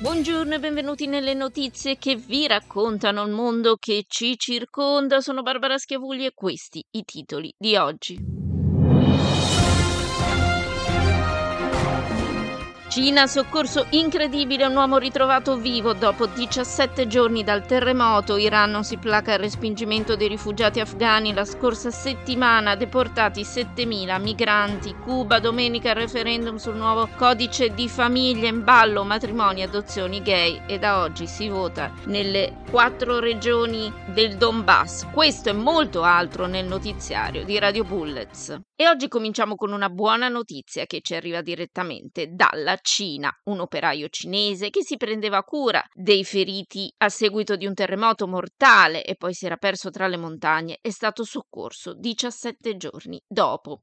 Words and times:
Buongiorno 0.00 0.54
e 0.54 0.60
benvenuti 0.60 1.08
nelle 1.08 1.34
notizie 1.34 1.98
che 1.98 2.14
vi 2.14 2.46
raccontano 2.46 3.24
il 3.24 3.32
mondo 3.32 3.74
che 3.74 4.04
ci 4.06 4.38
circonda. 4.38 5.20
Sono 5.20 5.42
Barbara 5.42 5.76
Schiavulli 5.76 6.24
e 6.24 6.34
questi 6.34 6.86
i 6.92 7.02
titoli 7.04 7.52
di 7.58 7.74
oggi. 7.74 8.47
Cina, 12.88 13.26
soccorso 13.26 13.86
incredibile, 13.90 14.64
un 14.64 14.74
uomo 14.74 14.96
ritrovato 14.96 15.58
vivo 15.58 15.92
dopo 15.92 16.24
17 16.24 17.06
giorni 17.06 17.44
dal 17.44 17.66
terremoto. 17.66 18.38
Iran 18.38 18.70
non 18.70 18.82
si 18.82 18.96
placa 18.96 19.34
il 19.34 19.40
respingimento 19.40 20.16
dei 20.16 20.26
rifugiati 20.26 20.80
afghani. 20.80 21.34
La 21.34 21.44
scorsa 21.44 21.90
settimana 21.90 22.76
deportati 22.76 23.42
7.000 23.42 24.18
migranti. 24.22 24.94
Cuba, 24.94 25.38
domenica 25.38 25.92
referendum 25.92 26.56
sul 26.56 26.76
nuovo 26.76 27.10
codice 27.14 27.74
di 27.74 27.90
famiglia 27.90 28.48
in 28.48 28.64
ballo, 28.64 29.04
matrimoni, 29.04 29.62
adozioni 29.62 30.22
gay. 30.22 30.62
E 30.66 30.78
da 30.78 31.02
oggi 31.02 31.26
si 31.26 31.50
vota 31.50 31.92
nelle 32.06 32.62
quattro 32.70 33.18
regioni 33.18 33.92
del 34.06 34.38
Donbass. 34.38 35.08
Questo 35.12 35.50
e 35.50 35.52
molto 35.52 36.04
altro 36.04 36.46
nel 36.46 36.64
notiziario 36.64 37.44
di 37.44 37.58
Radio 37.58 37.84
Bullets. 37.84 38.58
E 38.80 38.88
oggi 38.88 39.08
cominciamo 39.08 39.56
con 39.56 39.72
una 39.72 39.90
buona 39.90 40.28
notizia 40.28 40.86
che 40.86 41.00
ci 41.02 41.14
arriva 41.14 41.42
direttamente 41.42 42.28
dalla 42.30 42.77
Cina. 42.80 43.32
Un 43.44 43.60
operaio 43.60 44.08
cinese 44.08 44.70
che 44.70 44.82
si 44.82 44.96
prendeva 44.96 45.42
cura 45.42 45.84
dei 45.92 46.24
feriti 46.24 46.92
a 46.98 47.08
seguito 47.08 47.56
di 47.56 47.66
un 47.66 47.74
terremoto 47.74 48.26
mortale 48.26 49.04
e 49.04 49.14
poi 49.14 49.34
si 49.34 49.46
era 49.46 49.56
perso 49.56 49.90
tra 49.90 50.06
le 50.06 50.16
montagne 50.16 50.78
è 50.80 50.90
stato 50.90 51.24
soccorso 51.24 51.94
17 51.94 52.76
giorni 52.76 53.20
dopo. 53.26 53.82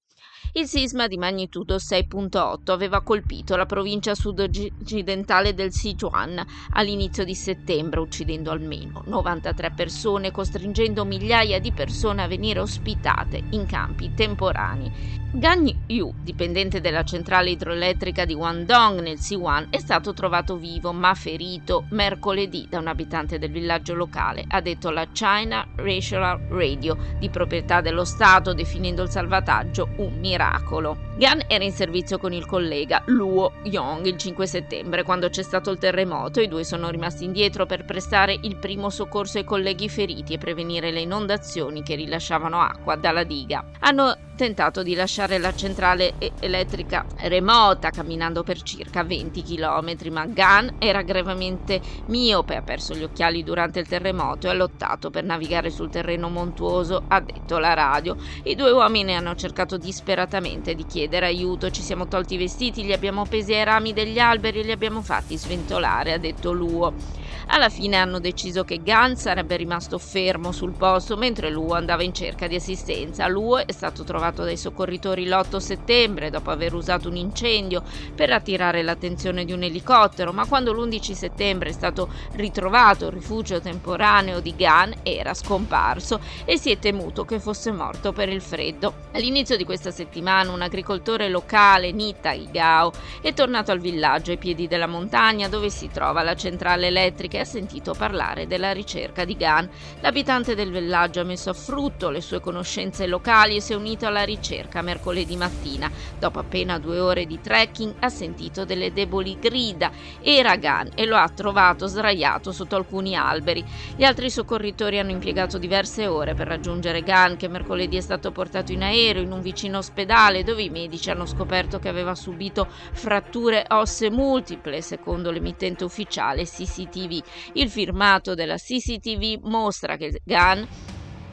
Il 0.58 0.68
sisma 0.68 1.08
di 1.08 1.18
magnitudo 1.18 1.76
6.8 1.76 2.72
aveva 2.72 3.02
colpito 3.02 3.58
la 3.58 3.66
provincia 3.66 4.16
sud-occidentale 4.16 5.54
del 5.54 5.74
Sichuan 5.74 6.42
all'inizio 6.72 7.26
di 7.26 7.36
settembre, 7.36 8.00
uccidendo 8.00 8.52
almeno 8.52 9.04
93 9.06 9.72
persone, 9.72 10.32
costringendo 10.32 11.04
migliaia 11.04 11.60
di 11.60 11.74
persone 11.74 12.24
a 12.24 12.28
venire 12.28 12.62
ospitate 12.62 13.44
in 13.50 13.66
campi 13.66 14.14
temporanei. 14.14 15.24
Gan 15.34 15.70
Yu, 15.88 16.14
dipendente 16.24 16.80
della 16.80 17.04
centrale 17.04 17.50
idroelettrica 17.50 18.24
di 18.24 18.34
Guangdong 18.34 19.02
nel 19.02 19.20
Sichuan, 19.20 19.68
è 19.70 19.80
stato 19.80 20.14
trovato 20.14 20.56
vivo 20.56 20.94
ma 20.94 21.14
ferito 21.14 21.88
mercoledì 21.90 22.68
da 22.70 22.80
un 22.80 22.88
abitante 22.88 23.38
del 23.38 23.52
villaggio 23.52 23.94
locale, 23.94 24.46
ha 24.48 24.62
detto 24.62 24.90
la 24.92 25.06
China 25.12 25.68
Racial 25.76 26.40
Radio, 26.48 26.98
di 27.20 27.30
proprietà 27.30 27.82
dello 27.82 28.06
Stato, 28.06 28.54
definendo 28.54 29.04
il 29.04 29.10
salvataggio 29.10 29.90
un 29.98 30.05
miracolo. 30.10 30.98
Gan 31.18 31.42
era 31.48 31.64
in 31.64 31.72
servizio 31.72 32.18
con 32.18 32.34
il 32.34 32.46
collega 32.46 33.02
Luo 33.06 33.54
Yong 33.64 34.06
il 34.06 34.18
5 34.18 34.46
settembre, 34.46 35.04
quando 35.04 35.30
c'è 35.30 35.44
stato 35.44 35.72
il 35.72 35.78
terremoto. 35.78 36.42
I 36.42 36.48
due 36.48 36.64
sono 36.64 36.90
rimasti 36.90 37.24
indietro 37.24 37.66
per 37.66 37.86
prestare 37.86 38.38
il 38.42 38.58
primo 38.58 38.90
soccorso 38.90 39.38
ai 39.38 39.44
colleghi 39.44 39.90
feriti 39.90 40.34
e 40.34 40.38
prevenire 40.38 40.92
le 40.92 41.02
inondazioni 41.02 41.84
che 41.84 41.96
rilasciavano 41.96 42.60
acqua 42.60 42.96
dalla 42.96 43.24
diga. 43.24 43.64
Hanno 43.80 44.18
tentato 44.36 44.84
di 44.84 44.94
lasciare 44.94 45.38
la 45.38 45.54
centrale 45.56 46.14
elettrica 46.40 47.06
remota 47.22 47.90
camminando 47.90 48.44
per 48.44 48.62
circa 48.62 49.04
20 49.04 49.42
km, 49.42 49.96
ma 50.12 50.26
Gan 50.26 50.76
era 50.80 51.02
gravemente 51.02 51.82
miope, 52.08 52.56
ha 52.56 52.62
perso 52.62 52.94
gli 52.94 53.04
occhiali 53.04 53.44
durante 53.44 53.80
il 53.80 53.88
terremoto 53.88 54.48
e 54.48 54.50
ha 54.52 54.54
lottato 54.54 55.10
per 55.10 55.24
navigare 55.24 55.70
sul 55.70 55.90
terreno 55.90 56.30
montuoso, 56.30 57.04
ha 57.08 57.20
detto 57.22 57.58
la 57.58 57.74
radio. 57.74 58.16
I 58.44 58.56
due 58.56 58.72
uomini 58.72 59.16
hanno 59.16 59.36
cercato 59.36 59.78
disperatamente 59.78 60.76
di 60.76 60.86
chiedere 60.86 61.26
aiuto, 61.26 61.72
ci 61.72 61.82
siamo 61.82 62.08
tolti 62.08 62.36
i 62.36 62.38
vestiti, 62.38 62.84
li 62.84 62.94
abbiamo 62.94 63.22
appesi 63.22 63.54
ai 63.54 63.64
rami 63.64 63.94
degli 63.94 64.20
alberi 64.20 64.60
e 64.60 64.64
li 64.64 64.72
abbiamo 64.72 65.02
fatti 65.02 65.38
sventolare, 65.38 66.14
ha 66.14 66.18
detto 66.18 66.52
Luo. 66.52 67.24
Alla 67.48 67.70
fine 67.70 67.96
hanno 67.96 68.20
deciso 68.20 68.64
che 68.64 68.82
Gan 68.82 69.16
sarebbe 69.16 69.56
rimasto 69.56 69.98
fermo 69.98 70.52
sul 70.52 70.74
posto 70.74 71.16
mentre 71.16 71.50
Luo 71.50 71.74
andava 71.74 72.02
in 72.04 72.14
cerca 72.14 72.48
di 72.48 72.56
assistenza. 72.56 73.28
Luo 73.28 73.66
è 73.66 73.72
stato 73.72 74.04
trovato 74.04 74.44
dai 74.44 74.58
soccorritori 74.58 75.26
l'8 75.26 75.58
settembre 75.58 76.30
dopo 76.30 76.50
aver 76.50 76.74
usato 76.74 77.08
un 77.08 77.16
incendio 77.16 77.84
per 78.16 78.32
attirare 78.32 78.82
l'attenzione 78.82 79.46
di 79.46 79.54
un 79.54 79.64
elicottero, 79.64 80.34
ma 80.34 80.48
quando 80.48 80.74
l'11 80.74 81.12
settembre 81.14 81.70
è 81.70 81.74
stato 81.74 82.10
ritrovato 82.34 83.06
il 83.06 83.12
rifugio 83.12 83.62
temporaneo 83.62 84.40
di 84.40 84.56
Gan 84.56 84.94
era 85.04 85.34
scomparso 85.34 86.20
e 86.46 86.58
si 86.58 86.72
è 86.72 86.80
temuto 86.80 87.26
che 87.26 87.40
fosse 87.40 87.72
morto 87.72 88.12
per 88.12 88.28
il 88.28 88.42
freddo. 88.42 89.04
All'inizio 89.14 89.56
di 89.56 89.66
questa 89.66 89.92
settimana 89.92 90.52
un 90.52 90.62
agricoltore 90.62 91.30
locale, 91.30 91.92
Nita 91.92 92.32
Igao, 92.32 92.92
è 93.22 93.34
tornato 93.34 93.72
al 93.72 93.80
villaggio 93.80 94.32
ai 94.32 94.38
piedi 94.38 94.68
della 94.68 94.88
montagna 94.88 95.48
dove 95.48 95.70
si 95.70 95.90
trova 95.90 96.24
la 96.24 96.36
centrale 96.36 96.88
elettrica 96.88 97.35
che 97.36 97.42
ha 97.42 97.46
sentito 97.46 97.94
parlare 97.94 98.48
della 98.48 98.72
ricerca 98.72 99.26
di 99.26 99.36
Gan. 99.36 99.70
L'abitante 100.00 100.56
del 100.56 100.72
villaggio 100.72 101.20
ha 101.20 101.26
messo 101.26 101.50
a 101.50 101.54
frutto 101.54 102.10
le 102.10 102.22
sue 102.22 102.40
conoscenze 102.40 103.08
locali 103.08 103.58
e 103.58 103.62
si 103.62 103.74
è 103.74 103.76
unito 103.76 104.06
alla 104.06 104.24
ricerca 104.24 104.82
mercoledì 104.82 105.36
mattina. 105.36 105.92
Dopo 106.18 106.40
appena 106.40 106.80
due 106.80 107.00
ore 107.00 107.26
di 107.26 107.42
trekking 107.42 107.96
ha 108.00 108.08
sentito 108.08 108.64
delle 108.64 108.94
deboli 108.94 109.38
grida. 109.38 109.92
Era 110.22 110.56
Gan 110.56 110.92
e 110.96 111.06
lo 111.06 111.18
ha 111.18 111.28
trovato 111.28 111.88
sdraiato 111.88 112.54
sotto 112.54 112.78
alcuni 112.78 113.18
alberi. 113.18 113.66
Gli 113.98 114.06
altri 114.06 114.30
soccorritori 114.30 114.98
hanno 114.98 115.12
impiegato 115.12 115.58
diverse 115.58 116.08
ore 116.08 116.36
per 116.36 116.48
raggiungere 116.48 117.04
Gan, 117.04 117.36
che 117.36 117.50
mercoledì 117.50 117.98
è 117.98 118.02
stato 118.02 118.32
portato 118.32 118.72
in 118.72 118.82
aereo 118.82 119.22
in 119.22 119.34
un 119.34 119.42
vicino 119.42 119.80
ospedale 119.80 120.44
dove 120.44 120.64
i 120.64 120.70
medici 120.70 121.10
hanno 121.10 121.26
scoperto 121.26 121.80
che 121.80 121.90
aveva 121.90 122.16
subito 122.16 122.68
fratture 122.94 123.66
ossee 123.68 124.10
multiple, 124.10 124.82
secondo 124.82 125.32
l'emittente 125.32 125.84
ufficiale 125.84 126.46
CCTV. 126.46 127.24
Il 127.54 127.70
firmato 127.70 128.34
della 128.36 128.58
CCTV 128.58 129.48
mostra 129.48 129.98
che 129.98 130.22
Gunn 130.24 130.64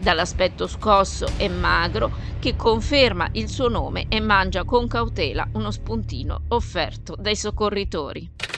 dall'aspetto 0.03 0.67
scosso 0.67 1.27
e 1.39 1.49
magro, 1.49 2.11
che 2.41 2.57
conferma 2.57 3.29
il 3.33 3.49
suo 3.49 3.69
nome 3.69 4.07
e 4.09 4.21
mangia 4.21 4.65
con 4.65 4.89
cautela 4.89 5.47
uno 5.53 5.71
spuntino 5.71 6.43
offerto 6.49 7.15
dai 7.17 7.37
soccorritori. 7.37 8.52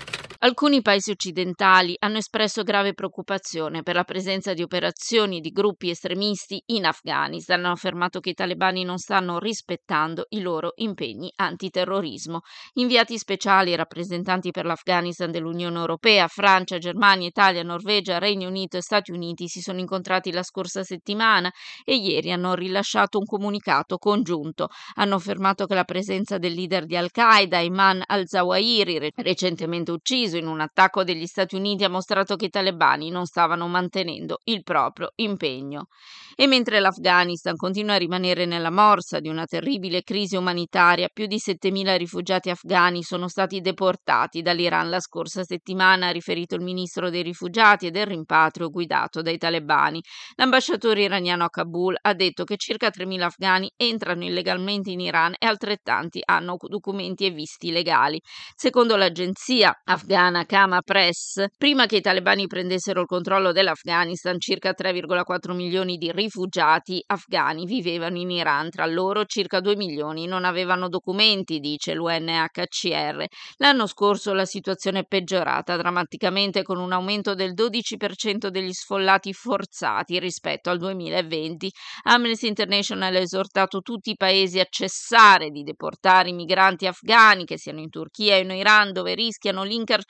Alcuni 0.45 0.83
paesi 0.83 1.11
occidentali 1.11 1.97
hanno 2.01 2.19
espresso 2.19 2.65
grave 2.65 2.93
preoccupazione 2.93 3.83
per 3.83 3.95
la 3.95 4.05
presenza 4.05 4.53
di 4.53 4.61
operazioni 4.61 5.41
di 5.41 5.49
gruppi 5.49 5.89
estremisti 5.89 6.63
in 6.67 6.85
Afghanistan. 6.85 7.61
Hanno 7.65 7.73
affermato 7.73 8.21
che 8.21 8.29
i 8.29 8.35
talebani 8.35 8.85
non 8.85 8.99
stanno 8.99 9.39
rispettando 9.39 10.27
i 10.29 10.43
loro 10.43 10.73
impegni 10.75 11.33
antiterrorismo. 11.35 12.41
Inviati 12.75 13.17
speciali 13.17 13.73
e 13.73 13.77
rappresentanti 13.77 14.51
per 14.51 14.67
l'Afghanistan 14.67 15.31
dell'Unione 15.31 15.79
Europea, 15.79 16.29
Francia, 16.29 16.77
Germania, 16.77 17.27
Italia, 17.27 17.63
Norvegia, 17.63 18.19
Regno 18.19 18.47
Unito 18.47 18.77
e 18.77 18.83
Stati 18.83 19.13
Uniti 19.13 19.49
si 19.49 19.63
sono 19.63 19.79
incontrati 19.79 20.31
la 20.31 20.43
scorsa 20.43 20.83
settimana 20.83 21.51
e 21.87 21.95
ieri 21.95 22.31
hanno 22.31 22.53
rilasciato 22.53 23.17
un 23.17 23.25
comunicato 23.25 23.97
congiunto. 23.97 24.69
Hanno 24.97 25.15
affermato 25.15 25.65
che 25.65 25.75
la 25.75 25.85
presenza 25.85 26.37
del 26.37 26.53
leader 26.53 26.85
di 26.85 26.99
Al-Qaeda, 26.99 27.57
Ayman 27.57 28.03
al-Zawahiri, 28.05 29.11
recentemente 29.15 29.91
ucciso, 29.91 30.33
in 30.39 30.47
un 30.47 30.61
attacco 30.61 31.05
degli 31.05 31.27
Stati 31.27 31.57
Uniti 31.57 31.85
ha 31.85 31.89
mostrato 31.89 32.37
che 32.37 32.47
i 32.47 32.51
talebani 32.51 33.11
non 33.11 33.27
stavano 33.27 33.69
mantenendo 33.69 34.39
il 34.45 34.63
proprio 34.63 35.11
impegno. 35.17 35.87
E 36.35 36.47
mentre 36.47 36.81
l'Afghanistan 36.81 37.55
continua 37.55 37.95
a 37.95 37.99
rimanere 37.99 38.45
nella 38.45 38.71
morsa 38.71 39.21
di 39.21 39.29
una 39.29 39.45
terribile 39.45 40.03
crisi 40.03 40.35
umanitaria, 40.35 41.09
più 41.13 41.27
di 41.27 41.37
7.000 41.37 41.97
rifugiati 41.97 42.51
afghani 42.51 43.03
sono 43.03 43.29
stati 43.29 43.61
deportati 43.61 44.43
dall'Iran 44.43 44.91
la 44.91 44.99
scorsa 44.99 45.45
settimana, 45.45 46.09
ha 46.09 46.11
riferito 46.11 46.57
il 46.57 46.63
ministro 46.63 47.11
dei 47.11 47.23
rifugiati 47.23 47.87
e 47.87 47.91
del 47.91 48.07
rimpatrio 48.07 48.71
guidato 48.71 49.23
dai 49.23 49.39
talebani. 49.39 50.03
L'ambasciatore 50.35 51.03
iraniano 51.03 51.45
a 51.45 51.49
Kabul 51.49 51.97
ha 52.01 52.15
detto 52.15 52.43
che 52.45 52.57
circa 52.57 52.89
3.000 52.89 53.21
afghani 53.21 53.71
entrano 53.77 54.25
illegalmente 54.25 54.91
in 54.91 55.01
Iran 55.01 55.35
e 55.39 55.47
altrettanti 55.47 56.21
hanno 56.25 56.57
documenti 56.59 57.27
e 57.27 57.31
visti 57.31 57.71
legali. 57.71 58.21
Secondo 58.57 58.97
l'agenzia 58.97 59.73
afghana 59.85 60.14
afghana 60.15 60.45
Kama 60.45 60.81
Press, 60.81 61.45
prima 61.59 61.87
che 61.87 61.97
i 61.97 62.01
talebani 62.01 62.47
prendessero 62.47 63.01
il 63.01 63.07
controllo 63.07 63.51
dell'Afghanistan, 63.51 64.39
circa 64.39 64.71
3,4 64.71 65.53
milioni 65.55 65.97
di 65.97 66.13
rifugiati 66.13 67.03
afghani 67.05 67.65
vivevano 67.65 68.19
in 68.19 68.31
Iran, 68.31 68.71
tra 68.71 68.87
loro 68.87 69.25
circa 69.25 69.59
2 69.59 69.75
milioni 69.75 70.27
non 70.27 70.45
avevano 70.45 70.89
documenti, 70.89 71.59
dice 71.59 71.95
l'UNHCR. 71.95 73.25
L'anno 73.57 73.87
scorso 73.89 74.33
la 74.35 74.45
situazione 74.45 75.01
è 75.01 75.05
peggiorata 75.05 75.77
drammaticamente 75.77 76.63
con 76.63 76.79
un 76.79 76.93
aumento 76.93 77.35
del 77.35 77.53
12% 77.53 78.47
degli 78.49 78.73
sfollati 78.73 79.33
forzati 79.33 80.21
rispetto 80.21 80.71
al 80.71 80.79
2020. 80.79 81.69
Amnesty 82.05 82.47
International 82.47 83.17
ha 83.17 83.19
esortato 83.19 83.81
tutti 83.81 84.11
i 84.11 84.17
paesi 84.17 84.61
a 84.61 84.67
cessare 84.71 85.51
di 85.51 85.65
deportare 85.65 86.29
i 86.29 86.35
migranti 86.35 86.87
afghani, 86.87 87.45
che 87.45 87.59
siano 87.59 87.81
in 87.81 87.89
Turchia 87.89 88.37
o 88.37 88.41
in 88.41 88.51
Iran, 88.51 88.93
dove 88.93 89.15
rischiano 89.15 89.65
l'incarcerazione, 89.65 90.03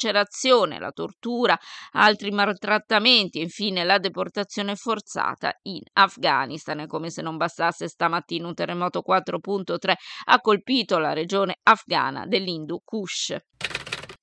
la 0.78 0.92
tortura, 0.92 1.58
altri 1.92 2.30
maltrattamenti 2.30 3.38
e 3.38 3.42
infine 3.42 3.84
la 3.84 3.98
deportazione 3.98 4.76
forzata 4.76 5.58
in 5.62 5.82
Afghanistan. 5.94 6.80
E 6.80 6.86
come 6.86 7.10
se 7.10 7.22
non 7.22 7.36
bastasse, 7.36 7.88
stamattina 7.88 8.46
un 8.46 8.54
terremoto 8.54 9.02
4.3 9.06 9.92
ha 10.26 10.40
colpito 10.40 10.98
la 10.98 11.12
regione 11.12 11.58
afghana 11.62 12.26
dell'Hindu 12.26 12.80
Kush. 12.84 13.34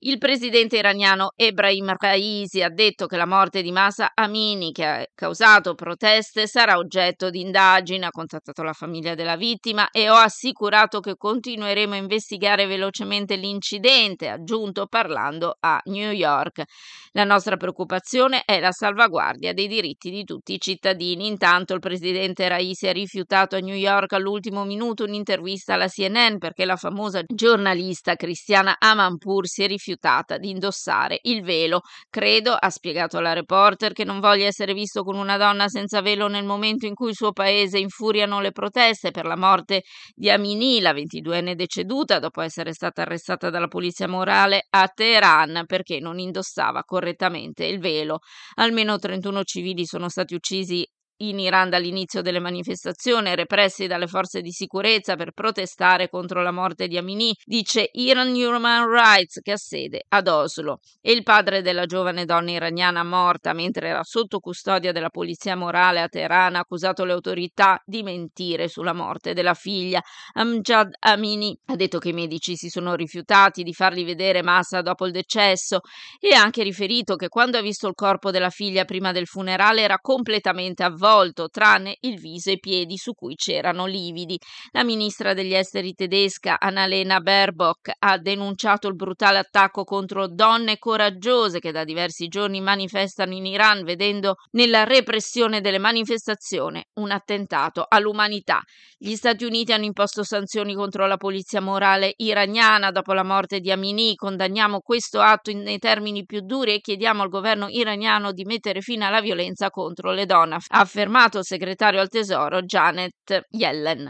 Il 0.04 0.18
presidente 0.18 0.78
iraniano 0.78 1.34
Ebrahim 1.36 1.94
Raisi 1.96 2.64
ha 2.64 2.70
detto 2.70 3.06
che 3.06 3.18
la 3.18 3.28
morte 3.28 3.62
di 3.62 3.72
Masa 3.72 4.14
Amini, 4.16 4.72
che 4.72 4.84
ha 4.84 5.06
causato 5.14 5.76
proteste, 5.76 6.48
sarà 6.48 6.78
oggetto 6.78 7.30
di 7.30 7.42
indagine, 7.42 8.08
ha 8.08 8.10
contattato 8.10 8.64
la 8.64 8.74
famiglia 8.74 9.14
della 9.14 9.36
vittima 9.36 9.92
e 9.92 10.10
ho 10.10 10.16
assicurato 10.16 11.02
che 11.02 11.14
continueremo 11.16 11.94
a 11.94 11.98
investigare 11.98 12.66
velocemente 12.66 13.36
l'incidente, 13.36 14.28
ha 14.28 14.34
aggiunto 14.34 14.88
parlando 14.88 15.56
a 15.60 15.80
New 15.84 16.10
York. 16.10 16.64
La 17.12 17.24
nostra 17.24 17.56
preoccupazione 17.58 18.42
è 18.44 18.60
la 18.60 18.72
salvaguardia 18.72 19.54
dei 19.54 19.68
diritti 19.68 20.10
di 20.10 20.24
tutti 20.24 20.54
i 20.54 20.60
cittadini. 20.60 21.28
Intanto 21.28 21.76
il 21.76 21.80
presidente 21.80 22.48
Raisi 22.48 22.88
ha 22.88 22.92
rifiutato 22.92 23.56
a 23.56 23.60
New 23.60 23.76
York 23.76 24.14
all'ultimo 24.14 24.66
minuto 24.66 25.04
un'intervista 25.04 25.76
alla 25.76 25.88
CNN 25.88 26.38
perché 26.40 26.66
la 26.66 26.76
famosa 26.76 27.22
giornalista 27.28 28.16
cristiana 28.16 28.78
Amanpour 28.80 29.46
si 29.46 29.62
è 29.62 29.68
rifiutata 29.68 29.90
rifiutata 29.92 30.38
di 30.38 30.50
indossare 30.50 31.20
il 31.24 31.44
velo. 31.44 31.82
Credo, 32.10 32.54
ha 32.54 32.70
spiegato 32.70 33.20
la 33.20 33.34
reporter, 33.34 33.94
che 33.94 34.04
non 34.04 34.20
voglia 34.20 34.46
essere 34.46 34.74
visto 34.74 35.04
con 35.04 35.16
una 35.16 35.38
donna 35.38 35.68
senza 35.68 36.02
velo 36.02 36.28
nel 36.28 36.46
momento 36.46 36.86
in 36.86 36.94
cui 36.94 37.10
il 37.10 37.16
suo 37.16 37.32
paese 37.32 37.78
infuriano 37.78 38.40
le 38.40 38.52
proteste 38.52 39.12
per 39.12 39.26
la 39.26 39.36
morte 39.36 39.84
di 40.14 40.30
Amini, 40.30 40.80
la 40.80 40.94
22enne 40.94 41.54
deceduta 41.54 42.20
dopo 42.20 42.42
essere 42.42 42.74
stata 42.74 43.02
arrestata 43.02 43.50
dalla 43.50 43.68
polizia 43.68 44.08
morale 44.08 44.66
a 44.70 44.88
Teheran 44.88 45.64
perché 45.66 46.00
non 46.00 46.20
indossava 46.20 46.84
correttamente 46.84 47.66
il 47.66 47.80
velo. 47.80 48.20
Almeno 48.56 48.98
31 48.98 49.44
civili 49.44 49.86
sono 49.86 50.10
stati 50.10 50.34
uccisi 50.34 50.88
in 51.28 51.40
Iran 51.40 51.70
dall'inizio 51.70 52.22
delle 52.22 52.40
manifestazioni 52.40 53.36
repressi 53.36 53.88
dalle 53.88 54.08
forze 54.08 54.42
di 54.42 54.52
sicurezza 54.52 55.16
per 55.16 55.32
protestare 55.32 56.10
contro 56.10 56.42
la 56.42 56.52
morte 56.52 56.88
di 56.88 56.98
Amini, 56.98 57.36
dice 57.44 57.90
Iran 57.94 58.30
Human 58.30 58.90
Rights 58.90 59.40
che 59.42 59.52
ha 59.52 59.58
sede 59.58 60.06
ad 60.08 60.28
Oslo. 60.28 60.80
E 61.00 61.12
il 61.12 61.24
padre 61.24 61.62
della 61.62 61.86
giovane 61.86 62.26
donna 62.26 62.52
iraniana 62.52 63.04
morta 63.04 63.54
mentre 63.54 63.90
era 63.90 64.04
sotto 64.04 64.40
custodia 64.40 64.92
della 64.92 65.10
polizia 65.10 65.56
morale 65.56 66.02
a 66.02 66.08
Teheran 66.08 66.56
ha 66.56 66.60
accusato 66.60 67.04
le 67.04 67.14
autorità 67.14 67.82
di 67.86 68.04
mentire 68.04 68.68
sulla 68.68 68.94
morte 68.94 69.34
della 69.34 69.54
figlia. 69.54 70.02
Amjad 70.34 70.90
Amini 71.00 71.58
ha 71.66 71.76
detto 71.76 72.00
che 72.00 72.10
i 72.10 72.14
medici 72.14 72.56
si 72.56 72.70
sono 72.70 72.96
rifiutati 72.96 73.64
di 73.64 73.74
fargli 73.74 74.06
vedere 74.06 74.42
Massa 74.42 74.82
dopo 74.82 75.06
il 75.06 75.12
decesso 75.12 75.82
e 76.20 76.34
ha 76.34 76.42
anche 76.42 76.64
riferito 76.64 77.16
che 77.16 77.28
quando 77.28 77.58
ha 77.58 77.62
visto 77.62 77.88
il 77.88 77.94
corpo 77.94 78.32
della 78.32 78.50
figlia 78.50 78.86
prima 78.86 79.12
del 79.12 79.28
funerale 79.28 79.82
era 79.82 80.00
completamente 80.00 80.84
avvolto 80.84 81.10
volto, 81.12 81.50
tranne 81.50 81.98
il 82.02 82.20
viso 82.20 82.50
e 82.50 82.54
i 82.54 82.60
piedi 82.60 82.98
su 82.98 83.14
cui 83.14 83.36
c'erano 83.36 83.86
lividi. 83.86 84.40
La 84.72 84.84
ministra 84.84 85.34
degli 85.34 85.54
esteri 85.54 85.94
tedesca 85.94 86.58
Annalena 86.60 87.20
Baerbock 87.20 87.92
ha 88.00 88.18
denunciato 88.18 88.88
il 88.88 88.96
brutale 88.96 89.40
attacco 89.40 89.84
contro 89.84 90.28
donne 90.28 90.78
coraggiose 90.78 91.60
che 91.60 91.72
da 91.72 91.84
diversi 91.84 92.28
giorni 92.28 92.62
manifestano 92.62 93.34
in 93.34 93.46
Iran, 93.46 93.84
vedendo 93.84 94.36
nella 94.52 94.84
repressione 94.84 95.60
delle 95.62 95.80
manifestazioni 95.80 96.82
un 96.96 97.12
attentato 97.12 97.86
all'umanità. 97.88 98.62
Gli 98.98 99.16
Stati 99.16 99.46
Uniti 99.46 99.74
hanno 99.74 99.86
imposto 99.86 100.24
sanzioni 100.24 100.74
contro 100.74 101.08
la 101.08 101.18
polizia 101.18 101.60
morale 101.60 102.14
iraniana 102.18 102.92
dopo 102.92 103.14
la 103.14 103.24
morte 103.24 103.60
di 103.60 103.72
Amini. 103.72 104.16
Condanniamo 104.16 104.80
questo 104.80 105.20
atto 105.20 105.52
nei 105.52 105.80
termini 105.80 106.24
più 106.24 106.42
duri 106.42 106.76
e 106.76 106.80
chiediamo 106.80 107.24
al 107.24 107.30
governo 107.30 107.68
iraniano 107.68 108.32
di 108.32 108.44
mettere 108.46 108.82
fine 108.82 109.06
alla 109.06 109.22
violenza 109.22 109.70
contro 109.70 110.12
le 110.12 110.26
donne, 110.26 110.58
ha 110.68 110.86
affermato 111.02 111.40
il 111.40 111.46
segretario 111.46 112.00
al 112.00 112.10
Tesoro 112.10 112.62
Janet 112.62 113.46
Yellen. 113.50 114.08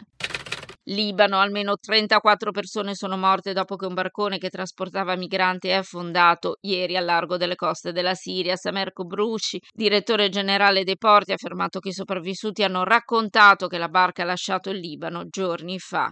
Libano, 0.86 1.40
almeno 1.40 1.78
34 1.78 2.52
persone 2.52 2.96
sono 2.96 3.16
morte 3.16 3.54
dopo 3.54 3.78
che 3.78 3.86
un 3.86 3.94
barcone 3.94 4.40
che 4.40 4.50
trasportava 4.50 5.16
migranti 5.16 5.70
è 5.70 5.76
affondato 5.76 6.58
ieri 6.62 6.98
al 6.98 7.06
largo 7.06 7.38
delle 7.38 7.56
coste 7.56 7.94
della 7.94 8.14
Siria. 8.14 8.58
Samer 8.58 8.92
Kobrushi, 8.92 9.62
direttore 9.72 10.28
generale 10.28 10.84
dei 10.84 10.98
porti, 10.98 11.32
ha 11.32 11.36
affermato 11.36 11.80
che 11.80 11.90
i 11.90 11.94
sopravvissuti 11.94 12.62
hanno 12.64 12.84
raccontato 12.84 13.68
che 13.68 13.78
la 13.78 13.88
barca 13.88 14.24
ha 14.24 14.26
lasciato 14.26 14.70
il 14.70 14.80
Libano 14.80 15.28
giorni 15.30 15.80
fa. 15.80 16.10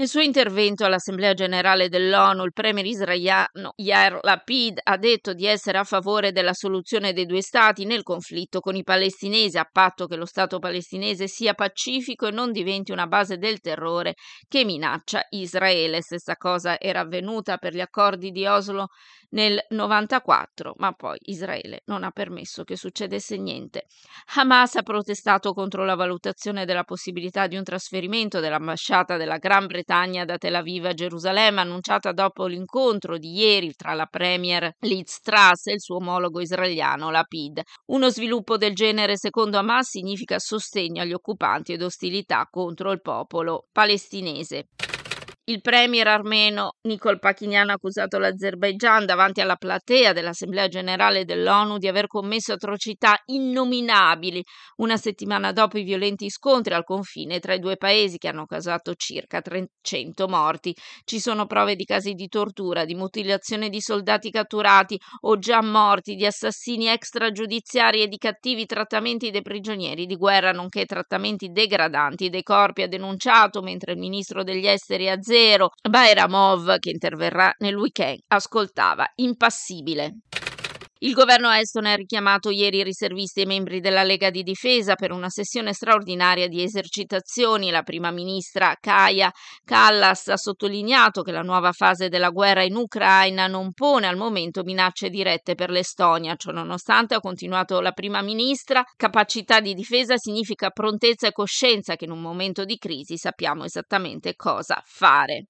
Nel 0.00 0.08
suo 0.08 0.22
intervento 0.22 0.86
all'Assemblea 0.86 1.34
generale 1.34 1.90
dell'ONU, 1.90 2.42
il 2.44 2.54
premier 2.54 2.86
israeliano 2.86 3.74
Yair 3.76 4.20
Lapid 4.22 4.78
ha 4.82 4.96
detto 4.96 5.34
di 5.34 5.44
essere 5.44 5.76
a 5.76 5.84
favore 5.84 6.32
della 6.32 6.54
soluzione 6.54 7.12
dei 7.12 7.26
due 7.26 7.42
stati 7.42 7.84
nel 7.84 8.02
conflitto 8.02 8.60
con 8.60 8.76
i 8.76 8.82
palestinesi, 8.82 9.58
a 9.58 9.68
patto 9.70 10.06
che 10.06 10.16
lo 10.16 10.24
Stato 10.24 10.58
palestinese 10.58 11.26
sia 11.26 11.52
pacifico 11.52 12.28
e 12.28 12.30
non 12.30 12.50
diventi 12.50 12.92
una 12.92 13.06
base 13.06 13.36
del 13.36 13.60
terrore 13.60 14.14
che 14.48 14.64
minaccia 14.64 15.26
Israele. 15.28 16.00
Stessa 16.00 16.36
cosa 16.36 16.80
era 16.80 17.00
avvenuta 17.00 17.58
per 17.58 17.74
gli 17.74 17.80
accordi 17.80 18.30
di 18.30 18.46
Oslo 18.46 18.86
nel 19.32 19.62
94, 19.68 20.76
ma 20.78 20.92
poi 20.92 21.18
Israele 21.24 21.82
non 21.84 22.04
ha 22.04 22.10
permesso 22.10 22.64
che 22.64 22.74
succedesse 22.74 23.36
niente. 23.36 23.84
Hamas 24.34 24.76
ha 24.76 24.82
protestato 24.82 25.52
contro 25.52 25.84
la 25.84 25.94
valutazione 25.94 26.64
della 26.64 26.84
possibilità 26.84 27.46
di 27.46 27.56
un 27.56 27.64
trasferimento 27.64 28.40
dell'ambasciata 28.40 29.18
della 29.18 29.36
Gran 29.36 29.66
Bretagna 29.66 29.88
da 29.90 30.38
Tel 30.38 30.54
Aviv 30.54 30.84
a 30.84 30.94
Gerusalemme, 30.94 31.62
annunciata 31.62 32.12
dopo 32.12 32.46
l'incontro 32.46 33.18
di 33.18 33.32
ieri 33.32 33.74
tra 33.74 33.92
la 33.92 34.06
premier 34.06 34.72
Liz 34.82 35.20
Truss 35.20 35.66
e 35.66 35.72
il 35.72 35.80
suo 35.80 35.96
omologo 35.96 36.40
israeliano 36.40 37.10
Lapid. 37.10 37.60
Uno 37.86 38.08
sviluppo 38.08 38.56
del 38.56 38.72
genere, 38.72 39.16
secondo 39.16 39.58
Hamas, 39.58 39.88
significa 39.88 40.38
sostegno 40.38 41.02
agli 41.02 41.12
occupanti 41.12 41.72
ed 41.72 41.82
ostilità 41.82 42.46
contro 42.48 42.92
il 42.92 43.00
popolo 43.00 43.66
palestinese. 43.72 44.68
Il 45.50 45.62
premier 45.62 46.06
armeno 46.06 46.74
Nicol 46.82 47.18
Pachinian 47.18 47.70
ha 47.70 47.72
accusato 47.72 48.18
l'Azerbaigian 48.18 49.04
davanti 49.04 49.40
alla 49.40 49.56
platea 49.56 50.12
dell'Assemblea 50.12 50.68
generale 50.68 51.24
dell'ONU 51.24 51.78
di 51.78 51.88
aver 51.88 52.06
commesso 52.06 52.52
atrocità 52.52 53.20
innominabili 53.24 54.44
una 54.76 54.96
settimana 54.96 55.50
dopo 55.50 55.76
i 55.76 55.82
violenti 55.82 56.30
scontri 56.30 56.72
al 56.74 56.84
confine 56.84 57.40
tra 57.40 57.52
i 57.52 57.58
due 57.58 57.76
paesi 57.76 58.16
che 58.16 58.28
hanno 58.28 58.46
causato 58.46 58.94
circa 58.94 59.40
300 59.40 60.28
morti. 60.28 60.72
Ci 61.02 61.18
sono 61.18 61.46
prove 61.46 61.74
di 61.74 61.84
casi 61.84 62.12
di 62.12 62.28
tortura, 62.28 62.84
di 62.84 62.94
mutilazione 62.94 63.70
di 63.70 63.80
soldati 63.80 64.30
catturati 64.30 64.96
o 65.22 65.36
già 65.40 65.60
morti, 65.62 66.14
di 66.14 66.26
assassini 66.26 66.86
extragiudiziari 66.86 68.02
e 68.02 68.06
di 68.06 68.18
cattivi 68.18 68.66
trattamenti 68.66 69.32
dei 69.32 69.42
prigionieri 69.42 70.06
di 70.06 70.14
guerra, 70.14 70.52
nonché 70.52 70.84
trattamenti 70.84 71.48
degradanti 71.50 72.28
dei 72.28 72.44
corpi, 72.44 72.82
ha 72.82 72.86
denunciato 72.86 73.62
mentre 73.62 73.94
il 73.94 73.98
ministro 73.98 74.44
degli 74.44 74.68
esteri 74.68 75.08
Azer 75.08 75.38
zero. 75.40 75.70
Bairamov, 75.88 76.78
che 76.78 76.90
interverrà 76.90 77.54
nel 77.58 77.76
weekend, 77.76 78.20
ascoltava 78.28 79.10
impassibile. 79.16 80.18
Il 81.02 81.14
governo 81.14 81.50
estone 81.50 81.92
ha 81.92 81.96
richiamato 81.96 82.50
ieri 82.50 82.80
i 82.80 82.82
riservisti 82.82 83.40
e 83.40 83.46
membri 83.46 83.80
della 83.80 84.02
Lega 84.02 84.28
di 84.28 84.42
Difesa 84.42 84.96
per 84.96 85.12
una 85.12 85.30
sessione 85.30 85.72
straordinaria 85.72 86.46
di 86.46 86.62
esercitazioni. 86.62 87.70
La 87.70 87.82
prima 87.82 88.10
ministra 88.10 88.76
Kaya 88.78 89.32
Kallas 89.64 90.28
ha 90.28 90.36
sottolineato 90.36 91.22
che 91.22 91.32
la 91.32 91.40
nuova 91.40 91.72
fase 91.72 92.10
della 92.10 92.28
guerra 92.28 92.64
in 92.64 92.76
Ucraina 92.76 93.46
non 93.46 93.72
pone 93.72 94.08
al 94.08 94.18
momento 94.18 94.62
minacce 94.62 95.08
dirette 95.08 95.54
per 95.54 95.70
l'Estonia. 95.70 96.36
Ciò 96.36 96.50
nonostante, 96.50 97.14
ha 97.14 97.20
continuato 97.20 97.80
la 97.80 97.92
prima 97.92 98.20
ministra, 98.20 98.84
capacità 98.94 99.60
di 99.60 99.72
difesa 99.72 100.18
significa 100.18 100.68
prontezza 100.68 101.28
e 101.28 101.32
coscienza 101.32 101.96
che 101.96 102.04
in 102.04 102.10
un 102.10 102.20
momento 102.20 102.66
di 102.66 102.76
crisi 102.76 103.16
sappiamo 103.16 103.64
esattamente 103.64 104.34
cosa 104.36 104.82
fare. 104.84 105.46